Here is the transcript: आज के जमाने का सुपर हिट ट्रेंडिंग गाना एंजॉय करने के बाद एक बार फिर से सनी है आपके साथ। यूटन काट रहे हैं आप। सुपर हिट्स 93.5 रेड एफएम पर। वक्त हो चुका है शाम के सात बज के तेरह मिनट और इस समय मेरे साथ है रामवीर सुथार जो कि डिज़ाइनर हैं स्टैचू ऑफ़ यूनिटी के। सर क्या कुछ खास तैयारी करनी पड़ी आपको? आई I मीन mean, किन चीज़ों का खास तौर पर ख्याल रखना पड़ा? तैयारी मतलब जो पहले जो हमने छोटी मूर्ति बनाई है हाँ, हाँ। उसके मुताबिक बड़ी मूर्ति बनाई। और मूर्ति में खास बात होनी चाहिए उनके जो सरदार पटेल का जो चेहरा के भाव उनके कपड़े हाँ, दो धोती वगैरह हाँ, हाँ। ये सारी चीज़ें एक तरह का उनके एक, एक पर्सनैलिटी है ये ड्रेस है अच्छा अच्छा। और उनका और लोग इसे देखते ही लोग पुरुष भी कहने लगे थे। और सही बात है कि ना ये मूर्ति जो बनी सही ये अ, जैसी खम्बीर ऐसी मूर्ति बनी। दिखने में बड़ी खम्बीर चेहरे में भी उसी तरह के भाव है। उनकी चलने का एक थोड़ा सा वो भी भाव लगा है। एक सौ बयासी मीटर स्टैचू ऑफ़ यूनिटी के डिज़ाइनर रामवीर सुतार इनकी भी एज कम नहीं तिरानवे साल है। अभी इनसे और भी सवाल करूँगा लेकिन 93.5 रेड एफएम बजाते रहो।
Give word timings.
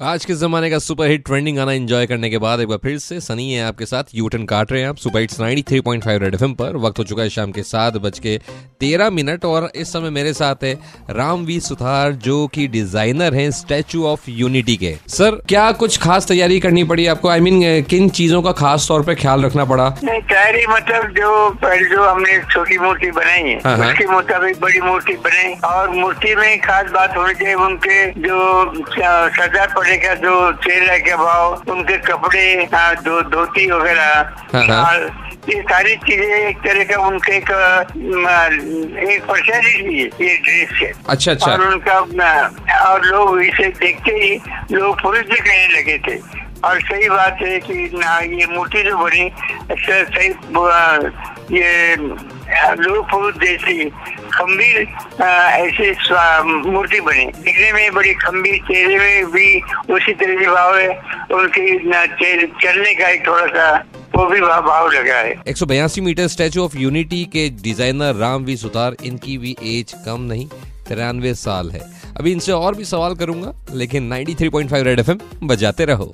आज 0.00 0.24
के 0.24 0.34
जमाने 0.34 0.68
का 0.70 0.78
सुपर 0.78 1.08
हिट 1.10 1.24
ट्रेंडिंग 1.26 1.56
गाना 1.56 1.72
एंजॉय 1.72 2.06
करने 2.06 2.28
के 2.30 2.38
बाद 2.38 2.60
एक 2.60 2.68
बार 2.68 2.78
फिर 2.82 2.98
से 2.98 3.18
सनी 3.20 3.52
है 3.52 3.62
आपके 3.64 3.86
साथ। 3.86 4.14
यूटन 4.14 4.44
काट 4.44 4.72
रहे 4.72 4.80
हैं 4.82 4.88
आप। 4.88 4.96
सुपर 4.96 5.20
हिट्स 5.20 5.40
93.5 5.40 6.18
रेड 6.18 6.34
एफएम 6.34 6.52
पर। 6.54 6.76
वक्त 6.76 6.98
हो 6.98 7.04
चुका 7.04 7.22
है 7.22 7.28
शाम 7.28 7.52
के 7.52 7.62
सात 7.62 7.96
बज 7.96 8.18
के 8.18 8.36
तेरह 8.80 9.10
मिनट 9.10 9.44
और 9.44 9.70
इस 9.74 9.92
समय 9.92 10.10
मेरे 10.10 10.32
साथ 10.32 10.62
है 10.64 10.72
रामवीर 11.10 11.60
सुथार 11.60 12.12
जो 12.26 12.46
कि 12.46 12.66
डिज़ाइनर 12.68 13.34
हैं 13.34 13.50
स्टैचू 13.50 14.04
ऑफ़ 14.06 14.30
यूनिटी 14.30 14.76
के। 14.76 14.94
सर 15.08 15.40
क्या 15.48 15.70
कुछ 15.72 15.98
खास 15.98 16.28
तैयारी 16.28 16.60
करनी 16.60 16.84
पड़ी 16.84 17.06
आपको? 17.06 17.28
आई 17.28 17.38
I 17.38 17.42
मीन 17.42 17.58
mean, 17.58 17.88
किन 17.90 18.08
चीज़ों 18.10 18.42
का 18.42 18.52
खास 18.52 18.86
तौर 18.88 19.02
पर 19.02 19.14
ख्याल 19.14 19.44
रखना 19.44 19.64
पड़ा? 19.64 19.88
तैयारी 19.90 20.64
मतलब 20.66 21.10
जो 21.18 21.50
पहले 21.64 21.88
जो 21.88 22.08
हमने 22.08 22.38
छोटी 22.52 22.78
मूर्ति 22.78 23.10
बनाई 23.10 23.42
है 23.42 23.58
हाँ, 23.64 23.76
हाँ। 23.76 23.90
उसके 23.90 24.06
मुताबिक 24.06 24.60
बड़ी 24.60 24.80
मूर्ति 24.80 25.16
बनाई। 25.26 25.52
और 25.64 25.90
मूर्ति 25.90 26.34
में 26.36 26.58
खास 26.60 26.90
बात 26.92 27.16
होनी 27.16 27.34
चाहिए 27.34 27.54
उनके 27.66 28.10
जो 28.20 28.38
सरदार 28.94 29.86
पटेल 29.88 29.96
का 30.04 30.14
जो 30.20 30.52
चेहरा 30.60 30.96
के 31.00 31.14
भाव 31.16 31.72
उनके 31.72 31.96
कपड़े 32.04 32.44
हाँ, 32.72 32.94
दो 33.02 33.20
धोती 33.32 33.70
वगैरह 33.70 34.12
हाँ, 34.52 34.64
हाँ। 34.66 34.96
ये 35.48 35.60
सारी 35.64 35.94
चीज़ें 36.04 36.48
एक 36.48 36.56
तरह 36.60 36.84
का 36.84 36.96
उनके 37.06 37.36
एक, 37.36 37.50
एक 39.08 39.22
पर्सनैलिटी 39.24 39.98
है 39.98 40.04
ये 40.20 40.36
ड्रेस 40.44 40.72
है 40.82 40.92
अच्छा 41.08 41.32
अच्छा। 41.32 41.52
और 41.52 41.64
उनका 41.72 41.98
और 42.84 43.04
लोग 43.06 43.40
इसे 43.42 43.68
देखते 43.80 44.12
ही 44.12 44.34
लोग 44.76 45.00
पुरुष 45.00 45.24
भी 45.24 45.36
कहने 45.36 45.78
लगे 45.78 45.98
थे। 46.08 46.18
और 46.64 46.80
सही 46.80 47.08
बात 47.08 47.38
है 47.42 47.58
कि 47.60 47.90
ना 47.94 48.18
ये 48.18 48.46
मूर्ति 48.52 48.82
जो 48.82 48.96
बनी 48.98 49.30
सही 49.72 50.28
ये 51.56 51.96
अ, 52.58 52.74
जैसी 53.42 53.84
खम्बीर 54.34 54.76
ऐसी 55.22 55.90
मूर्ति 56.70 57.00
बनी। 57.00 57.24
दिखने 57.24 57.72
में 57.72 57.94
बड़ी 57.94 58.14
खम्बीर 58.14 58.58
चेहरे 58.62 58.98
में 58.98 59.30
भी 59.32 59.60
उसी 59.94 60.12
तरह 60.12 60.36
के 60.36 60.46
भाव 60.46 60.76
है। 60.76 60.88
उनकी 61.32 61.78
चलने 62.62 62.94
का 62.94 63.08
एक 63.08 63.26
थोड़ा 63.26 63.46
सा 63.46 63.84
वो 64.14 64.26
भी 64.26 64.40
भाव 64.40 64.90
लगा 64.90 65.14
है। 65.14 65.34
एक 65.48 65.56
सौ 65.56 65.66
बयासी 65.66 66.00
मीटर 66.00 66.26
स्टैचू 66.28 66.64
ऑफ़ 66.64 66.76
यूनिटी 66.76 67.24
के 67.24 67.48
डिज़ाइनर 67.62 68.14
रामवीर 68.14 68.56
सुतार 68.56 68.96
इनकी 69.04 69.38
भी 69.38 69.56
एज 69.62 69.94
कम 70.06 70.20
नहीं 70.22 70.46
तिरानवे 70.88 71.34
साल 71.34 71.70
है। 71.70 71.80
अभी 72.16 72.32
इनसे 72.32 72.52
और 72.52 72.74
भी 72.74 72.84
सवाल 72.84 73.14
करूँगा 73.14 73.52
लेकिन 73.74 74.08
93.5 74.08 74.82
रेड 74.84 75.00
एफएम 75.00 75.18
बजाते 75.44 75.84
रहो। 75.84 76.12